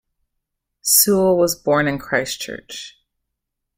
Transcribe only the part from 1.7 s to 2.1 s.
in